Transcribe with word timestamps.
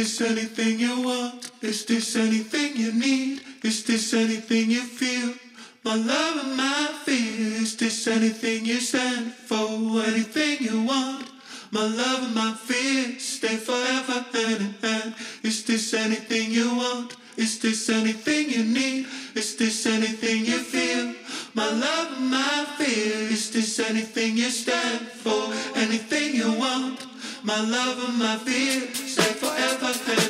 this 0.00 0.22
anything 0.22 0.80
you 0.80 1.02
want? 1.02 1.50
Is 1.60 1.84
this 1.84 2.16
anything 2.16 2.74
you 2.74 2.90
need? 2.90 3.42
Is 3.62 3.84
this 3.84 4.14
anything 4.14 4.70
you 4.70 4.80
feel? 4.80 5.34
My 5.84 5.94
love 5.94 6.36
and 6.42 6.56
my 6.56 6.88
fear. 7.04 7.60
Is 7.60 7.76
this 7.76 8.06
anything 8.06 8.64
you 8.64 8.80
stand 8.80 9.34
for? 9.34 9.68
Anything 10.08 10.56
you 10.60 10.84
want? 10.84 11.28
My 11.70 11.84
love 11.84 12.22
and 12.22 12.34
my 12.34 12.54
fear 12.54 13.18
stay 13.18 13.58
forever 13.58 14.24
hand 14.32 14.60
in 14.64 14.74
hand. 14.80 15.14
Is 15.42 15.64
this 15.64 15.92
anything 15.92 16.50
you 16.50 16.74
want? 16.76 17.16
Is 17.36 17.58
this 17.60 17.90
anything 17.90 18.48
you 18.48 18.64
need? 18.64 19.06
Is 19.34 19.56
this 19.56 19.84
anything 19.84 20.46
you 20.46 20.60
feel? 20.60 21.12
My 21.52 21.68
love 21.68 22.08
and 22.16 22.30
my 22.30 22.64
fear. 22.78 23.28
Is 23.36 23.50
this 23.50 23.78
anything 23.78 24.38
you 24.38 24.48
stand 24.48 25.08
for? 25.08 25.52
Anything 25.76 26.36
you 26.36 26.52
want? 26.52 27.09
my 27.44 27.60
love 27.60 28.08
and 28.08 28.18
my 28.18 28.36
fear, 28.36 28.92
stay 28.94 29.32
forever. 29.34 30.29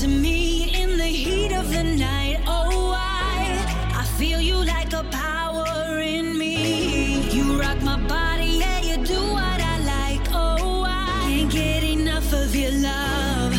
to 0.00 0.08
me 0.08 0.74
in 0.80 0.96
the 0.96 1.04
heat 1.04 1.52
of 1.52 1.70
the 1.70 1.82
night. 1.82 2.40
Oh, 2.46 2.96
I, 2.96 3.92
I 3.94 4.04
feel 4.18 4.40
you 4.40 4.54
like 4.54 4.94
a 4.94 5.04
power 5.10 5.98
in 6.00 6.38
me. 6.38 7.28
You 7.28 7.60
rock 7.60 7.82
my 7.82 7.98
body, 8.08 8.60
yeah, 8.60 8.80
you 8.80 9.04
do 9.04 9.20
what 9.20 9.60
I 9.60 9.76
like. 9.80 10.26
Oh, 10.32 10.84
I 10.86 11.28
can't 11.28 11.52
get 11.52 11.82
enough 11.82 12.32
of 12.32 12.56
your 12.56 12.72
love. 12.72 13.52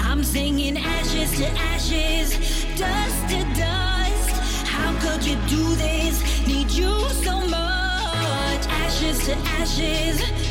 I'm 0.00 0.24
singing 0.24 0.78
ashes 0.78 1.32
to 1.32 1.48
ashes, 1.74 2.30
dust 2.78 3.28
to 3.28 3.40
dust. 3.52 4.30
How 4.64 4.90
could 5.02 5.22
you 5.26 5.36
do 5.48 5.74
this? 5.74 6.46
Need 6.46 6.70
you 6.70 6.98
so 7.26 7.40
much. 7.40 8.62
Ashes 8.84 9.26
to 9.26 9.36
ashes. 9.60 10.43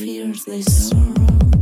fears, 0.00 0.46
they 0.46 0.62
sorrow. 0.62 1.59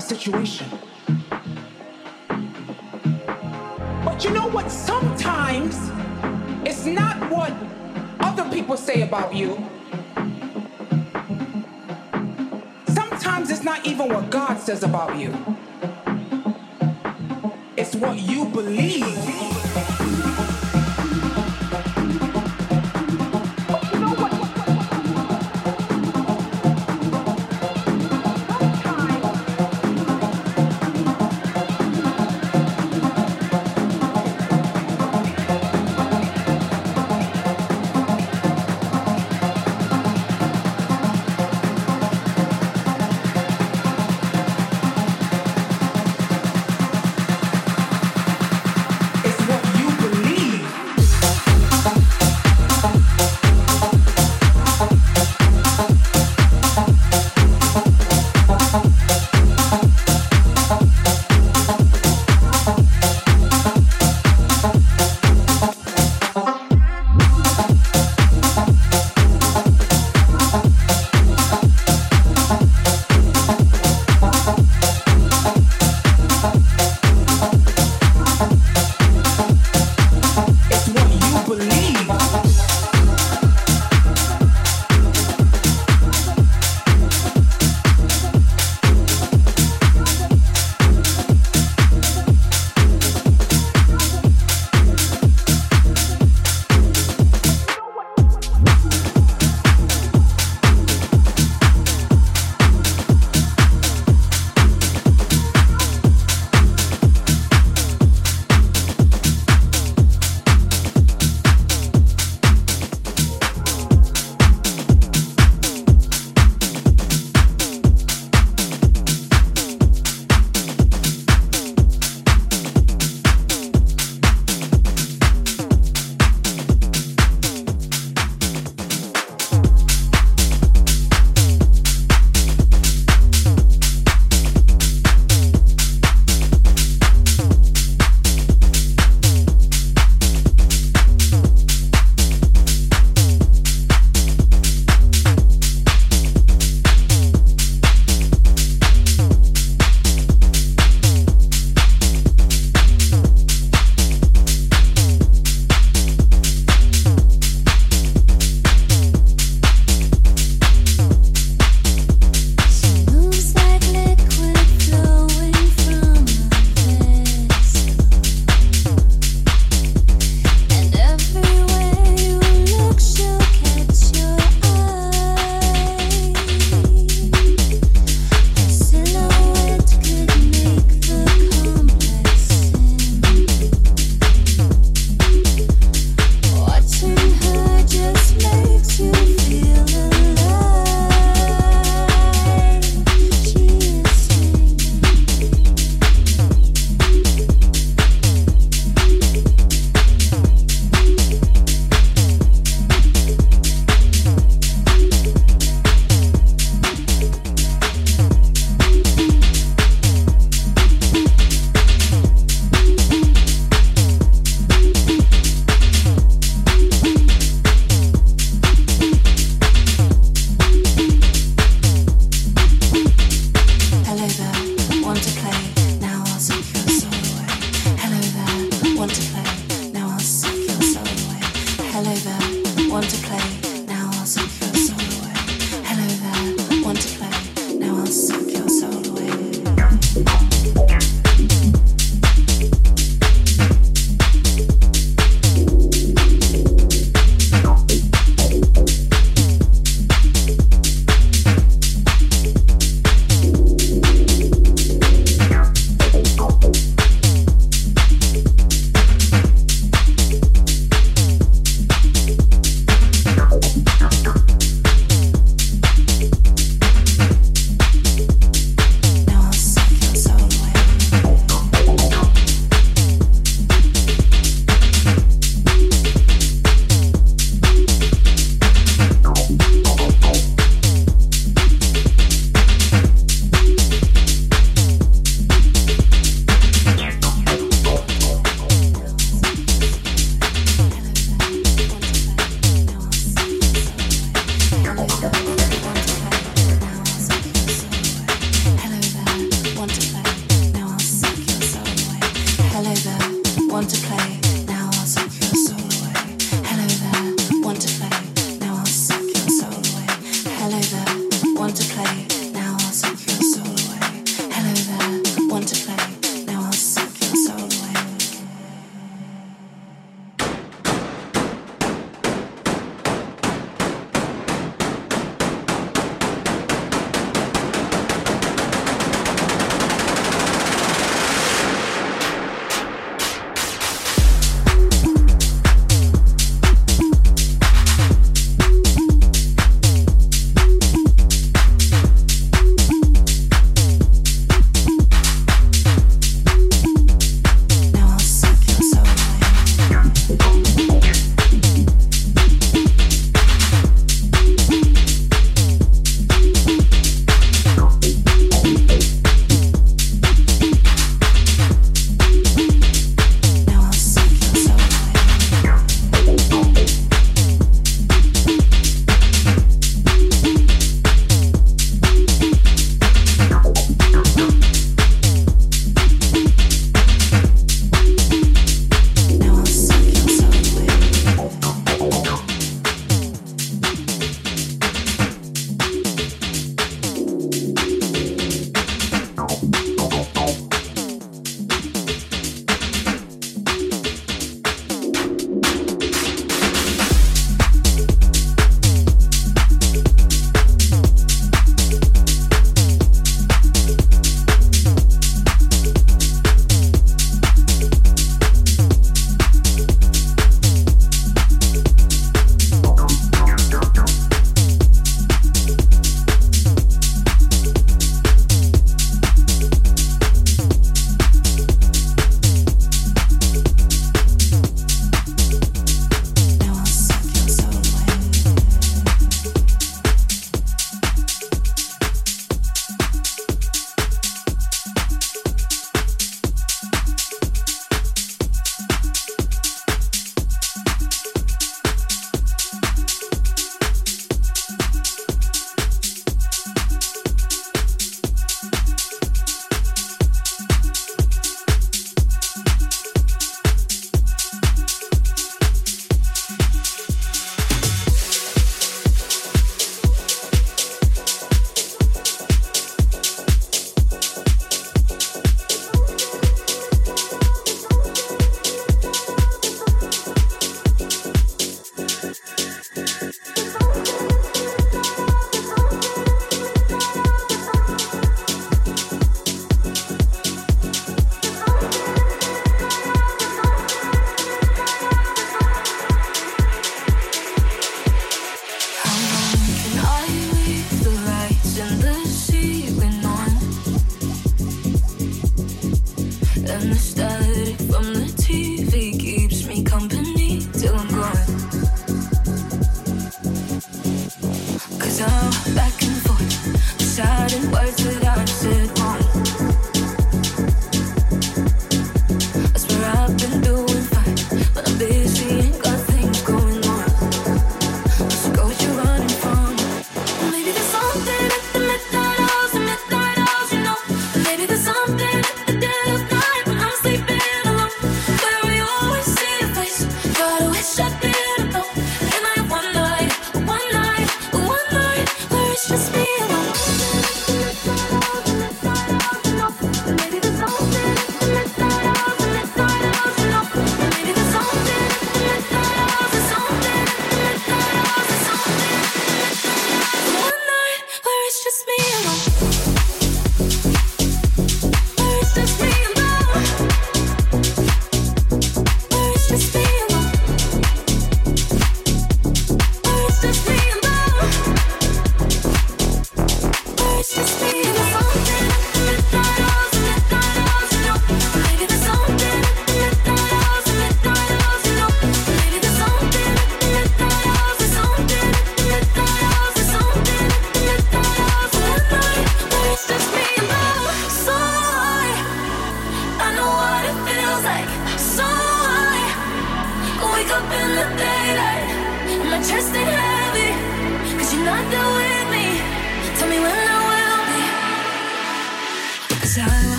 Situation. 0.00 0.66
But 4.04 4.24
you 4.24 4.30
know 4.30 4.48
what? 4.48 4.70
Sometimes 4.70 5.76
it's 6.66 6.86
not 6.86 7.30
what 7.30 7.52
other 8.20 8.48
people 8.50 8.76
say 8.76 9.02
about 9.02 9.34
you. 9.34 9.56
Sometimes 12.88 13.50
it's 13.50 13.64
not 13.64 13.86
even 13.86 14.08
what 14.08 14.30
God 14.30 14.58
says 14.58 14.82
about 14.82 15.18
you. 15.18 15.53